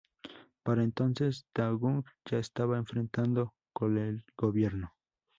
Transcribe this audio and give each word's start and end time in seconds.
Para 0.63 0.81
entonces, 0.81 1.45
Dae-jung 1.53 2.03
ya 2.25 2.39
estaba 2.39 2.79
enfrentado 2.79 3.53
con 3.71 3.99
el 3.99 4.23
gobierno. 4.35 4.95